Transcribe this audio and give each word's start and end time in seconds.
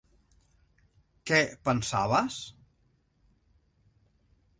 Què 1.31 1.37
pensaves? 1.69 2.39